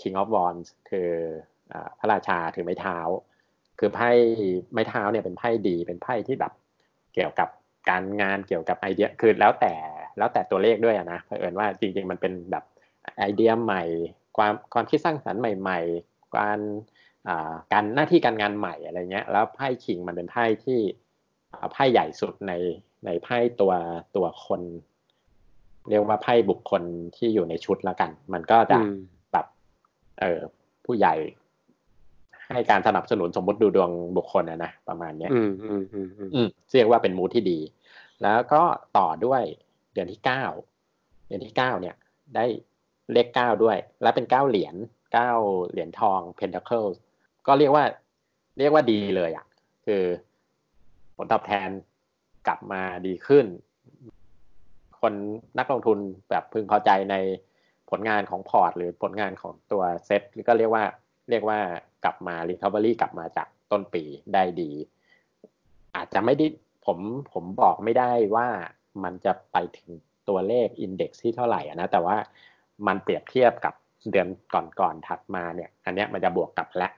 [0.00, 1.10] King of Wands คือ
[1.98, 2.98] พระราชาถือไม้เท้า
[3.78, 4.10] คือไพ่
[4.72, 6.52] ไม้เท้าเนี่ยเป็นไพ่ดีเป็นไพ่ที่แบบ
[7.14, 7.48] เกี่ยวกับ
[7.90, 9.74] การงานเกี่ยวกับไอเดียคือแล้วแต่
[10.18, 12.64] แล้วแต่ตัวเลขด้วยนะเผอิญว่าจริงๆมันเป็นแบบ
[13.18, 13.82] ไอเดียใหม่
[14.36, 16.60] ความความคิดสร้างสรรค์ใหม่ ๆ การ
[17.72, 20.80] การหน้าที่การงานใหม่อะไรเงี้ย แล้วไพ่คิงมันเป็นไพ่ที่
[21.72, 22.52] ไพ่ใหญ่สุดใน
[23.06, 23.72] ในไพ่ตัว
[24.16, 24.62] ตัวคน
[25.88, 26.82] เรียกว่าไพ่บุคคล
[27.16, 28.78] ที่อยู่ในชุดละกัน มันก็จะ
[29.32, 29.46] แบบ
[30.20, 30.40] เออ
[30.84, 31.14] ผู้ใหญ่
[32.52, 37.58] ให้การสนับสนุนสมมติดูดวงบุคคลนะนะประมาณเนี้ยอืมอืมอืมอืมเรียกว่าเป็นมูทที่ดี
[38.22, 38.62] แล้วก็
[38.98, 39.42] ต่อด้วย
[39.96, 40.44] เดือนที่เก้า
[41.26, 41.96] เดือนที่เก้าเนี่ย
[42.36, 42.46] ได้
[43.12, 44.74] เลขเก้าด้วย และเป็นเก้าเหรียญ
[45.12, 45.30] เก้า
[45.70, 46.88] เหรียญทอง Pentacle
[47.46, 47.84] ก็เรียกว่า
[48.58, 49.46] เรียกว่าดีเลยอะ
[49.86, 50.02] คือ
[51.16, 51.68] ผลตอบแทน
[52.46, 53.46] กลับมาดีขึ้น
[55.00, 55.12] คน
[55.58, 55.98] นักลงทุน
[56.30, 57.16] แบบพึงพอใจใน
[57.90, 60.84] ผลงานของพอร์ต หรือผลงานของตัวเซ็ตก็เรียกว่า
[61.30, 61.60] เรียกว่า
[62.04, 64.04] กลับมา recovery กลับมาจากต้นปี
[64.34, 64.70] ได้ดี
[65.96, 66.46] อาจจะไม่ได้
[66.86, 66.98] ผม
[67.32, 68.48] ผมบอกไม่ได้ว่า
[69.04, 69.90] มันจะไปถึง
[70.28, 72.16] ตัวเลขอินเด็กซ์ที่เท่าไหร่นะแต่ว่า
[72.86, 73.74] มันเปรียบเทียบกับ
[74.10, 74.28] เดือน
[74.80, 76.92] ก่อนๆถัดมาเนี่ย อันเนี้ยมันจะบวกกลับแล้ว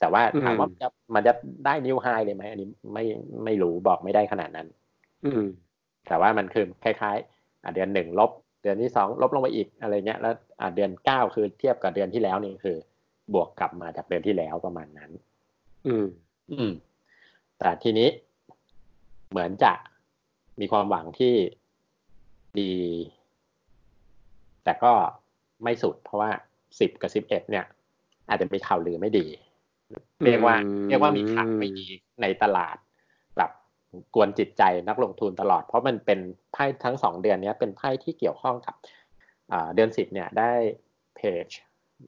[0.00, 1.32] แต่ว่าถามว่าจะมันจะ
[1.66, 3.04] ได้นิวไฮเลยไหมอันนี้ไม่
[3.44, 4.68] ไม่รู้บอกไม่ได้ขนาดนั้น
[5.24, 5.44] อืม
[6.08, 8.30] แต่ว่ามันคือคล้ายๆอ่าเดือนหนึ่งลบ
[8.62, 12.76] เดือนที่สองลบลงไปอีกอะไรเงี้ยแล้วอ่าเดือนเก้าคือเทียบกับเดือนที่แล้วนี่คือ
[13.34, 15.10] บวกกลับมาจากเดือนที่แล้วประมาณนั้น
[15.86, 16.06] อืม
[16.52, 16.70] อืม
[17.58, 18.08] แต่ทีนี้
[19.30, 19.72] เหมือนจะ
[20.60, 21.34] มีความหวังที่
[22.60, 22.72] ดี
[24.64, 24.92] แต่ก็
[25.64, 26.30] ไม่สุด เพราะว่า
[26.80, 27.64] สิบกับสิบเอ็ดเนี่ย
[28.28, 29.26] อาจจะมีข่าวลือไม่ดี
[30.24, 30.56] เรียกว่า
[30.88, 31.86] เรียกว่ามีข่าวไม่ดี
[32.22, 32.76] ในตลาด
[33.36, 33.50] แบบ
[34.14, 36.20] กวนจิตใจนักลงทุนตลอด เพราะมันเป็น
[36.52, 38.74] ไพ่ทั้งสองเดือนนี้เป็นไพ่ที่เกี่ยวข้องกับ
[39.74, 40.52] เดือนสิบเนี่ยได้
[41.16, 41.46] เพจ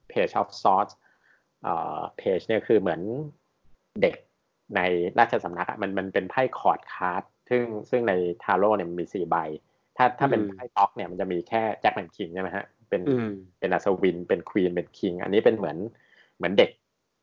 [0.09, 0.93] เพจ of sorts
[2.19, 3.01] เพจเนี่ยคือเหมือน
[4.03, 4.17] เด็ก
[4.77, 4.81] ใน
[5.19, 9.37] ราชสำนักมันมันเป็นไพ่ court card ซึ่งซึ่งในทาโร่เนี่ยมันมีสี่ใบ
[9.97, 13.03] ถ้าถ้าเป็นไพ่ป๊อกเนี่ยมันจะมีแค่แจ็คแหม่มคิงใช่ไหมฮะ เป็น
[13.59, 15.77] เป็นอัศวิน เป็น queen เป็น king อันนี้เป็นเหมือน
[16.37, 16.71] เหมือนเด็ก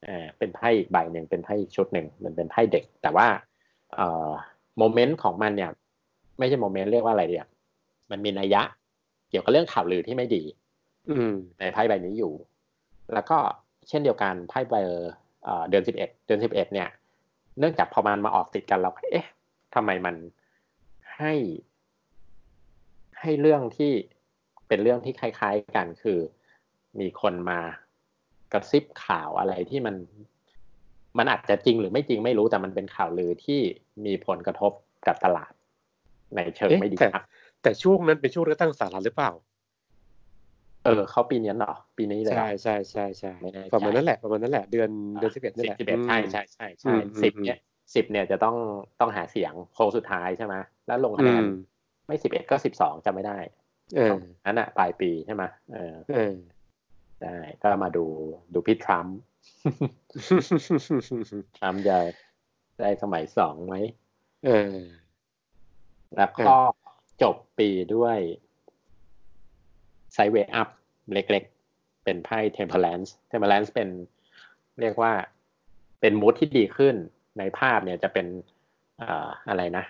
[0.05, 3.27] เออเป็นไพ่อีกใบหนึ่งเป็นไพ่ชุดหนึ่งมันเป็นไพ่เด็ก แต่ว่า
[3.95, 4.29] เอ่อ
[4.77, 5.71] moment ของมันเนี่ย
[6.39, 7.45] ไม่ใช่ moment เรียกว่าอะไรเดีย
[8.11, 8.61] มันมีนัยยะ
[9.29, 10.43] เกี่ยวกับเรื่องข่าวลือที่ไม่ดี
[11.09, 11.15] อื
[11.59, 12.33] ในไพ่ใบนี้อยู่
[13.13, 13.37] แล้วก็
[13.89, 15.09] เช่นเดียวกันไพ่เบอร์
[15.69, 16.89] เดือนสิบเอ็ดเดือนสิบเอ็ดเนี่ย
[17.59, 19.27] เนื่องจากพอมันมาออกติดกันเราเอ๊ะ
[19.75, 20.15] ทำไมมัน
[21.17, 21.33] ให้
[23.21, 23.91] ให้เรื่องที่
[24.67, 26.19] เป็นเรื่องที่คล้าย ๆกันคือ
[26.99, 27.59] มีคนมา
[28.53, 29.95] กระซิบข่าวอะไรที่มัน
[31.17, 33.59] มันอาจจะจริงหรือไม่จริงไม่รู้แต่มันเป็นข่าวลือที่
[34.05, 34.71] มีผลกระทบ
[35.07, 35.51] กับตลาด
[36.35, 37.25] ในเชิงไม่ดีครับ
[37.61, 39.31] แต่ช่วงนั้นเป็นช่วงเลือกตั้งสหรัฐหรือเปล่า
[40.85, 43.31] เออเขาปีนี้เหรอปีนี้เลยใช่ใช่ใช่ใช่
[43.73, 47.59] ประมาณนั้นแหละประมาณนั้นแหละเดือนเดือนสิบเอ็ดนี่แหละสิบเอ็ดใช่ใช่ใช่ใช่สิบเนี่ย
[47.95, 48.55] สิบเนี่ยจะต้อง
[48.99, 50.55] ต้องหาเสียงโค้งสุดท้ายใช่ไหม
[50.87, 51.43] แล้วลงคะแนน
[52.07, 53.37] ไม่สิบเอ็ดก็สิบสองจะไม่ได้
[53.95, 56.35] เออนั่นอะปลายปีใช่ไหมเออเออ
[57.21, 58.05] ได้ก็มาดู
[58.53, 59.17] ดูพี่ทรัมป์
[61.57, 61.97] ทรัมป์จะ
[62.81, 63.75] ได้สมัยสองไหม
[64.45, 64.75] เออ
[66.17, 66.55] แล้วก็
[67.21, 68.17] จบปีด้วย
[70.13, 70.69] sideway up
[71.13, 73.89] เล็กๆ เป็นไพ่ temperance temperance เป็น
[74.81, 75.11] เรียกว่า
[76.01, 76.95] เป็น mood ที่ดีขึ้น
[77.37, 78.27] ในภาพเนี่ยจะเป็น
[79.49, 79.85] อะไรนะ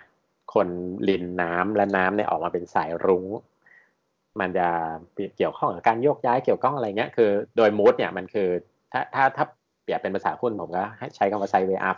[0.53, 0.67] คน
[1.09, 3.25] รินน้ำและน้ำเนี่ยออกมาเป็นสายรุ้ง
[4.39, 4.67] มันจะ
[5.37, 8.49] เกี่ยวข้องกับการโยกย้ายเกี่ยวข้องอะไรเงี้ยคือโดย mood เนี่ยมันคือ
[8.91, 9.45] ถ้าถ้าถ้า
[9.83, 10.83] เปรียบเป็นภาษาหุ้นผมก็
[11.15, 11.97] ใช้คำว่า sideway up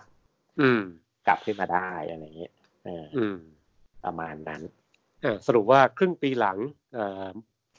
[1.28, 2.54] กลับขึ้นมาได้อะไรอย่างเงี้ย
[4.06, 4.62] ประมาณนั้น
[5.48, 6.58] สรุปว่าครึ่งปีหลัง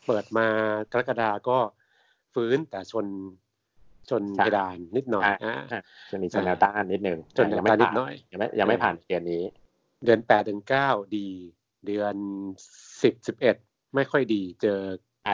[0.06, 0.46] เปิดมา
[0.92, 1.58] กรกฎาก็
[2.34, 3.06] ฟื้นแต่ชน
[4.10, 5.24] ชนเพดานนิดหน่อย
[6.12, 9.44] จะมีชนแนวต้านนิดหนึ่งจนยังไม่นิดหน่อยยังไม่ยังไม่ผ่านเดือนนี้
[10.04, 11.28] เดือนแปดเดือนเก้าดี
[11.86, 12.14] เดือน
[13.02, 13.56] สิบสิบเอ็ด
[13.94, 14.78] ไม่ค่อยดีเจอ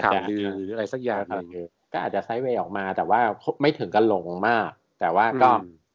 [0.05, 1.49] ข่าวลือหรืออะไรสักอย่างหนึ่ง
[1.93, 3.21] ก็อาจจะไซด์เวย์ออกมา แต่ว่า
[3.61, 5.51] ไม่ถึงกับลงมาก แต่ว่าก็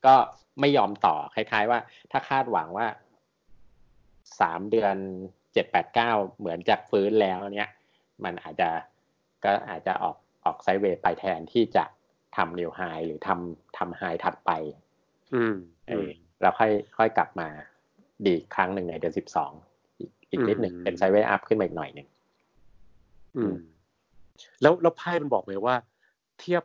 [0.06, 0.16] ก็
[0.60, 1.80] ไม่ยอมต่อคล้ายๆว่า
[2.12, 2.88] ถ้าคาดหวังว่า
[4.40, 4.96] สามเดือน
[5.54, 7.70] เจ็ดแปดเก้าเหมือนจากฟื้นแล้วเนี้ย
[8.24, 8.70] มันอาจจะ
[9.44, 11.86] ก็อาจจะออกออกไซด์เวย์ไปแทนที่จะ
[12.36, 14.52] ทำนิวไฮหรือทำทำไฮถัดไป
[15.36, 15.56] อืม
[15.90, 16.08] เออ
[16.42, 17.48] แล้วค่อยค่อยกลับมา
[18.26, 19.52] ดีครั้งหนึ่งในเดือนสิบสอง
[20.32, 22.08] อีกนิดหนึ่งเป็นไซด์เวย์อัพขึ้นมาอีกหน่อยหนึ่ง
[23.38, 23.56] อืม
[24.62, 25.76] แล้วแล้วไพ่มันบอกไหมว่า
[26.40, 26.64] เทียบ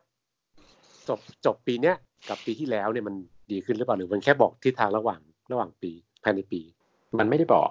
[1.09, 1.97] จบจบปีเนี้ย
[2.29, 3.15] กับปีที่แล้วเนี่ยมัน
[3.51, 5.21] ดีขึ้นหรือเปล่าหรือมันแค่บอกทิศทางระหว่าง
[5.53, 6.61] ระหว่างปีภายในปี
[7.19, 7.71] มันไม่ได้บอก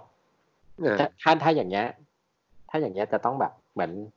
[0.99, 1.87] ถ้าถ้าอย่างเงี้ย
[2.69, 3.91] ถ้าอย่างเงี้ยจะต้องแบบเหมือน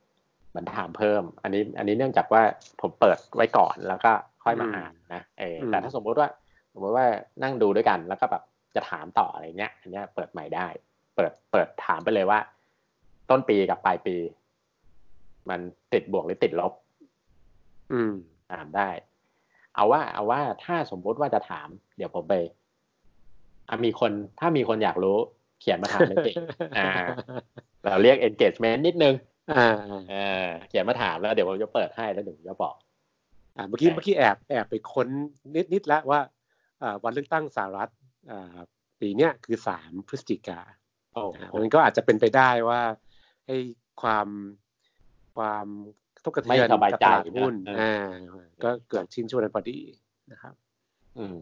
[0.55, 2.43] มือนถามเพิ่ม อันนี้ อันนี้เนื่องจากว่า
[2.81, 4.11] ผมเปิดไว้ก่อนแล้วก็
[4.43, 6.27] ค่อยมาอ่านนะเออแต่ถ้าสมมุติว่า
[6.73, 7.05] สมมติว่า
[7.43, 8.43] นั่งดูด้วยกันแล้วก็แบบ
[8.75, 10.67] จะถามต่ออะไรเงี้ย อันเนี้ยเปิดใหม่ได้
[11.15, 12.39] เปิดเปิดถามไปเลยว่า
[13.29, 14.15] ต้นปีกับปลายปี
[15.49, 15.59] มัน
[15.93, 16.73] ติดบวกหรือติดลบ
[17.93, 18.13] อืม
[18.51, 18.89] ถามได้
[19.75, 22.33] เอาว่า เอาว่าถ้าสมมุติว่าจะถาม เดี๋ยวผมไป
[23.85, 25.17] มีคนถ้ามีคนอยากรู้
[25.59, 26.31] เขียนมาถามในติ
[26.77, 26.89] อ่า
[27.83, 29.13] เราเรียก engagement นิดนึง
[29.51, 32.75] อ่าเขียนมาถามแล้วเดี๋ยวผมจะเปิดให้แล้วเดี๋ยวจะบอก
[33.57, 35.07] อ่าเมื่อกี้เมื่อกี้แอบแอบไปค้น
[35.55, 36.19] นิดนิดแล้วว่า
[36.81, 37.89] อ่าวันเลือกตั้งสหรัฐ
[38.31, 38.55] อ่า
[39.01, 40.59] ปีเนี้ยคือสามพฤศจิกา
[41.13, 41.23] โอ้
[41.61, 42.81] มันก็อาจจะเป็นไปได้ว่า
[43.47, 43.55] ให้
[44.01, 44.27] ความ
[45.37, 45.67] ความ
[46.23, 48.09] ทุกข์กระเทือนกับตลาดหุ้นอ่า
[48.63, 49.79] ก็เกิดชิ้นช่วงนั้นพอดี
[50.31, 50.53] นะครับ
[51.17, 51.37] อืม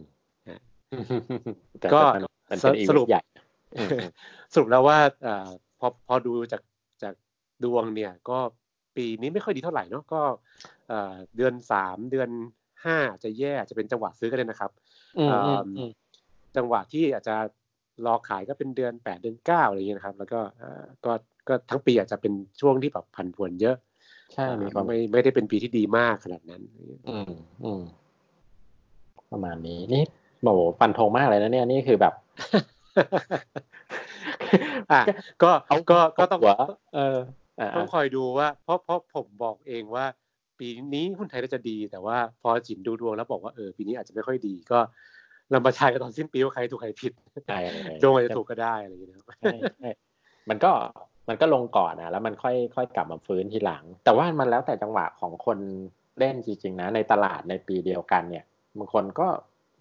[1.94, 2.02] ก็
[2.90, 3.22] สรุปใหญ่
[4.52, 4.98] สรุปแล้วว่า
[5.80, 6.69] พอพอดูจากจาก
[7.64, 8.38] ดวงเนี่ยก็
[8.96, 10.22] ปีนี้ไม่ค่อยดีเท่าไหร่เนาะก็
[11.36, 12.30] เดือนสามเดือน
[12.84, 14.70] ห้าจะแย่จะเป็นจังหวะซื้อกันเลยนะครับ
[16.56, 17.36] จังหวะที่อาจจะ
[18.06, 20.40] รอขายก็เป็นเดือนแปดเดือนเก้าอะไรอย่างเงี้ยนะครับ แล้วก็
[21.04, 21.12] ก็
[21.48, 23.76] ก็ทั้งปีอาจจะเป็นช่วงที่แบบผันผวนเยอะ
[24.32, 24.44] ใช่
[24.88, 26.62] ไม่ไม่ได้เป็นปีที่ดีมากขนาดนั้น
[27.08, 27.32] อืม
[27.64, 27.82] อืม
[29.32, 30.02] ประมาณนี้นี่
[30.40, 32.14] โหฟันธงมากเลยนะเนี่ยนี่คือแบบ
[34.92, 35.00] อะ
[35.42, 35.50] ก็
[35.90, 36.40] ก็ก็ต้อง
[36.94, 37.18] เออ
[37.76, 40.04] ต้องคอยดูว่า เพราะเพราะผมบอกเองว่า
[40.58, 44.78] ปีนี้หุ้นไทยจะดี แต่ว่าพอจินดูดวงแล้วบอกว่าเออปีนี้อาจจะไม่ค่อยดีก็
[45.50, 47.12] เรามาทายกันตอนสิ้นปีว่าใครถูกใครผิด
[48.02, 49.08] ดวงอาจจะถูกก็ได้อะไรอย่างเงี้
[49.94, 49.96] ย
[50.50, 50.72] มันก็
[51.28, 55.58] มันก็ลงก่อนนะแล้วมันค่อยค่อยกลับมาฟื้นทีหลัง แต่ว่ามันแล้วแต่จังหวะของคน
[56.18, 58.44] เล่นจริงๆนะ ในตลาดในปีเดียวกันเนี่ย
[58.78, 59.28] บางคนก็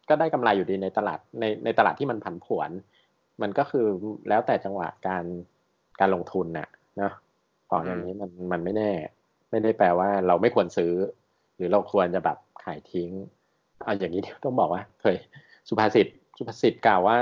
[0.09, 2.69] ก็ได้กำไรอยู่ดีในตลาดในในตลาดที่มันผันผวน
[3.41, 3.85] มันก็คือ
[4.29, 5.23] แล้วแต่จังหวะการ
[5.99, 7.13] การลงทุนน่ะเนาะ
[7.69, 8.91] ของอย่างนี้มันมันไม่แน่
[9.49, 10.93] ไม่ได้แปลว่าเราไม่ควรซื้อ
[11.55, 13.09] หรือเราควรจะแบบขายทิ้ง
[13.83, 15.17] เอาอย่างนี้ต้องบอกว่า เคย
[15.69, 17.19] สุภาษิตสุภาษิตกล่าวว่า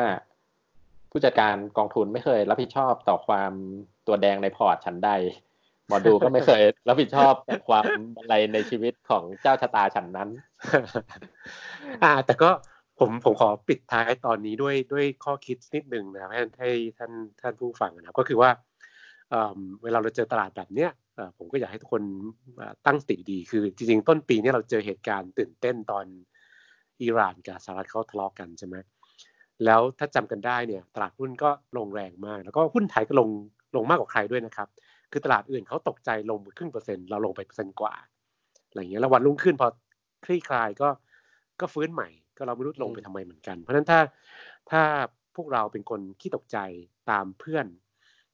[1.11, 3.51] ผู้จัดการกองทุนไม่เคยรับผิดชอบต่อความ
[4.07, 5.11] ตัวแดงในพอร์ตชั้นใด
[5.87, 7.33] หมอดูก็ไม่เคยรับผิดชอบ
[7.67, 7.85] ความ
[8.17, 10.29] อะไรในชีวิตของเจ้าชะตาฉันนั้น
[12.03, 12.49] อ่า แต่ก็
[12.99, 18.49] ผมผมขอปิดท้ายตอนนี้ด้วยด้วยข้อคิดนิดหนึ่งนะครับให้ให้ท่านท่านผู้ฟังนะครับ ก็คือว่า
[19.83, 20.91] เวลาเราเจอตลาดแบบเนี้ย
[21.37, 22.03] ผมก็อยากให้ทุกคน
[22.85, 26.05] ตั้งสติดีคือจริงๆ ต้นปีนี้เราเจอเหตุการณ์ตื่นเต้นตอน
[27.01, 28.75] อิหร่านกับสหรัฐเขาทะเลาะกันใช่ไหม
[29.65, 33.29] แล้วถ้าจำกันได้เนี่ยตลาดหุ้นก็ลงแรงมาก แล้วก็หุ้นไทยก็ลง
[33.75, 34.67] ลงมากกว่าใครด้วยนะครับ
[35.11, 37.93] คือตลาดอื่นเขาตกใจลงครึ่งเปอร์เซ็นต์เราลงไปเปอร์เซ็นต์กว่า
[38.67, 39.67] อะไรเงี้ยแล้ววันรุ่งขึ้นพอ
[40.25, 40.89] คลี่คลายก็
[41.59, 43.99] ก็ฟื้นใหม่ ก็เราไม่รู้ลงไปทำไมเหมือนกัน เพราะฉะนั้นถ้า
[44.71, 44.81] ถ้า
[45.35, 46.57] พวกเราเป็นคนขี้ตกใจ
[47.11, 47.65] ตามเพื่อน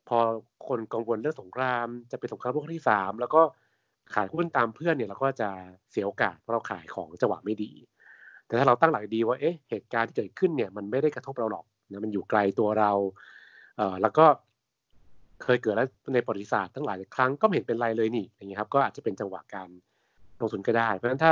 [0.10, 0.20] พอ
[0.68, 3.42] คนกังวลเรื่องสงคราม จะเป็นสงครามโลกที่สามแล้วก็
[4.16, 5.50] ขายหุ้นตามเพื่อนเนี่ยเราก็จะ
[5.92, 7.72] เสียโอกาสเพราะเราขายของจังหวะไม่ดี
[8.46, 12.92] แต่ถ้าเราตั้งหลักดีว่าเอ๊ะเหตุการณ์ที่เกิดขึ้นเนี่ยมันไม่ได้กระทบเราหรอกนะมันอยู่ไกลตัวเรา
[13.78, 14.26] เอ่อแล้วก็
[15.44, 19.70] เคยเกิดแล้วในประวัติศาสตร์ตั้งหลายครั้งก็ไม่เห็นเป็นไรเลยนี่อย่างเงี้ยครับก็อาจจะเป็นจังหวะการ
[20.40, 21.32] ลงทุนก็ได้ เพราะฉะนั้นถ้า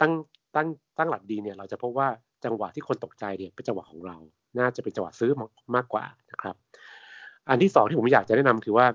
[0.00, 0.12] ตั้ง
[0.54, 2.08] ตั้งตั้งหลักดีเนี่ยเราจะพบว่า
[2.44, 4.16] จังหวะที่คนตกใจเนี่ยเป็นจังหวะของเรา
[4.58, 5.30] น่าจะเป็นจังหวะซื้อ
[5.74, 6.56] มากกว่านะครับ
[7.48, 8.86] อันที่สองที่ผมอยากจะแนะนำคือว่า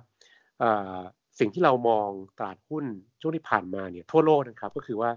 [1.40, 2.86] สิ่งที่เรามองตลาดหุ้น
[3.22, 5.12] ช่วงที่ผ่านมาเนี่ยทั่วโลกนะครับก็คือว่า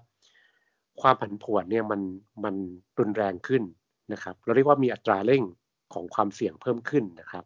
[1.00, 2.00] ความผันผวนเนี่ยมัน
[2.44, 2.54] มัน
[2.98, 3.62] รุนแรงขึ้น
[4.12, 5.42] นะครับเราเรียกว่ามีอัตราเร่ง
[5.94, 7.44] ของความเสี่ยงเพิ่มขึ้นนะครับ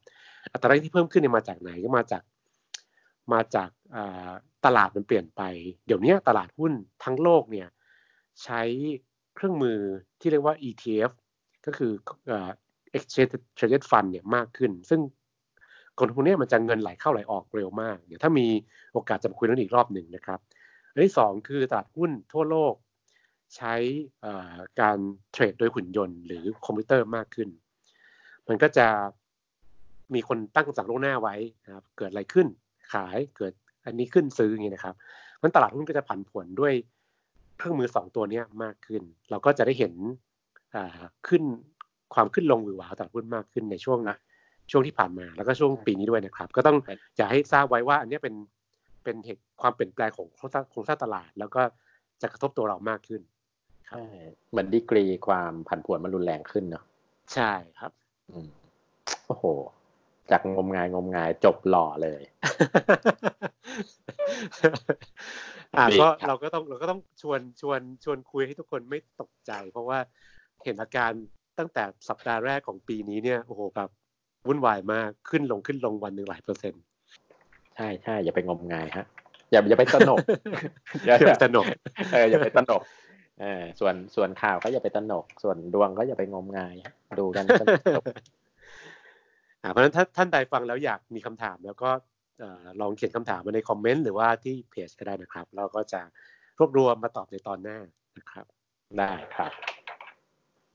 [0.53, 2.23] อัตราเร่งที่เพิ่มขึ้นเนี่ยมาจากไหนก็มาจาก
[3.33, 3.71] มาจาก
[4.65, 5.43] ตลาดมันเปลี่ยนไป
[5.87, 6.73] เดี๋ยวนี้ตลาดหุ้น
[7.05, 7.69] ทั้งโลกเนี่ย
[8.43, 8.61] ใช้
[9.35, 9.79] เครื่องมือ
[10.21, 11.11] ที่เรียกว่า ETF
[11.67, 11.93] ก็คือ
[12.97, 15.01] exchange traded fund เนี่ยมากขึ้น ซึ่ง
[15.99, 18.47] คนพวกนี้มันจะเงินไหลเข้าไหลออกเร็วมาก เดี๋ยวถ้ามี
[18.93, 20.39] โอกาสจะมาคุยเรื่องอีกรอบหนึ่งนะครับ
[20.93, 22.75] อันที่สองคือตลาดหุ้นทั่วโลก
[23.57, 23.75] ใช้
[24.81, 24.99] การ
[25.33, 27.49] เทรดโดยหุ่นยนต์หรือคอมพิวเตอร์มากขึ้น
[28.49, 28.87] มันก็จะ
[30.15, 31.35] มีคนตั้งคำสั่งล่วงหน้าไว้
[31.65, 32.47] นะครับ เกิดอะไรขึ้น
[32.93, 33.53] ขายเกิด
[33.85, 34.95] อันนี้ขึ้นซื้ออย่างนี้นะครับ
[35.43, 36.73] มันตลาดหุ้นก็จะผันผวนด้วย
[37.57, 39.95] เครื่องมือสองตัวนี้มากขึ้น เราก็จะได้เห็น
[41.29, 41.43] ขึ้น
[42.15, 44.17] ความขึ้นลงหรือหวาตลาดหุ้นมากขึ้นในช่วงนะ
[44.71, 46.77] ช่วงที่ผ่านมาแล้วก็ช่วงปีนี้ด้วยนะครับ ก็ต้อง
[47.19, 48.35] จะให้ทราบไว้ว่า อันนี้เป็น
[49.05, 51.63] เป็นเหตุความเปลี่ยนแปลงของโครงสร้างโครงสร้างตลาด แล้วก็
[52.23, 53.21] จะกระทบตัวเรามากขึ้น
[53.87, 54.03] ใช่
[54.51, 56.85] เหมือนดีกรีความผันผวนมันรุนแรงขึ้นเนาะ
[57.35, 57.93] ใช่ครับ
[58.31, 58.49] อืม
[59.27, 59.45] โอ้โห
[60.31, 62.23] จากงมงายงมงายจบหล่อเลย
[65.79, 69.99] อ่าก็เราก็ต้องเราก็ต้องชวนชวนชวนคุยให้ทุกคนไม่ตกใจ เพราะว่า
[70.65, 71.11] เห็นอาการ
[71.59, 73.91] ตั้งแต่สัปดาห์แรกของปีนี้เนี่ยโอ้โหแบบ
[74.47, 76.83] วุ่นวายมากขึ้นลงขึ้นลงวันหนึ่งหลายเปอร์เซ็นต์
[77.77, 79.07] ใช่ใช่อย่าไปงมงายฮะ
[79.51, 80.19] อย่าอย่าไปตนก
[81.07, 81.67] อย่าไปตนก
[82.13, 82.83] เอออย่าไปตนก
[83.41, 86.75] เออส่วนส่วนข่าวก็อย่าไปตนก ส่วนดวงก็อย่าไปงมงาย
[87.19, 91.91] ดูกันเพราะฉะนั้นถ้าท่านใดฟังแล้วอยากมีคำถาม แล้วก็
[92.81, 96.01] ลองเขียนคำถามมาในคอมเมนต์หรือว่าที่เพจก็ได้นะครับ เราก็จะ
[96.59, 97.79] รวบรวมมาตอบในตอนหน้า
[98.19, 98.47] นะครับ
[98.99, 99.53] ได้ครับ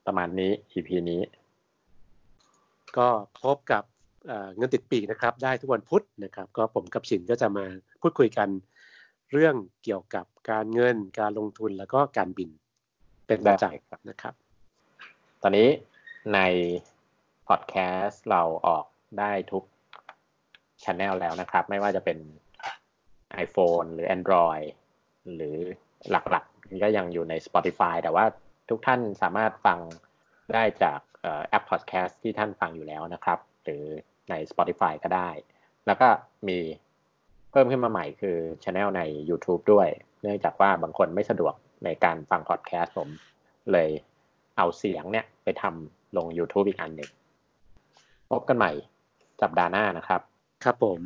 [0.06, 1.22] ประมาณนี้ EP นี้
[2.98, 3.08] ก็
[3.44, 3.84] พบกับ
[4.58, 7.66] เงินติดปีกนะครับ ได้ทุกวันพุธนะครับ ก็ผมกับชินก็จะมา
[8.02, 8.50] พูดคุยกัน
[9.32, 12.50] เรื่องเกี่ยวกับการเงินการลงทุนแล้วก็การบิน
[13.28, 14.34] เป็นประจำนะครับ
[15.42, 15.70] ตอนนี้
[16.34, 16.40] ใน
[17.48, 18.86] พอดแคสต์เราออก
[19.20, 19.64] ได้ทุก
[20.84, 22.18] ช anel แล้วนะครับ ไม่ว่าจะเป็น
[23.46, 24.68] iPhone หรือ Android
[25.36, 25.58] หรือ
[26.10, 28.26] หลักๆก็ยังอยู่ใน Spotify แต่ว่า
[28.70, 29.80] ทุกท่านสามารถฟัง
[30.54, 31.00] ได้จาก
[31.48, 33.84] แอปพอดแคสต์ที่ท่านฟังอยู่แล้วนะครับ หรือ
[34.30, 35.30] ใน Spotify ก็ได้
[35.86, 36.08] แล้วก็
[36.48, 36.60] มี
[37.52, 39.88] เพิ่มขึ้นมาใหม่คือช anel ใน YouTube ด้วย
[40.22, 41.54] เนื่องจากว่าบางคนไม่สะดวก
[41.86, 43.10] ในการฟังพอดแคสต์ผม
[43.72, 43.90] เลย
[44.58, 47.10] เอาเสียงเนี่ยไปทำลง YouTube อีกอันหนึ่ง
[48.32, 48.72] พบกันใหม่
[49.42, 50.22] สัปดาห์หน้านะครับ
[50.64, 51.00] ครับผม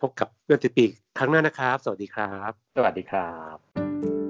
[0.00, 4.23] พบกับเรื่องติดปีกครั้งหน้านะครับ สวัสดีครับ สวัสดีครับ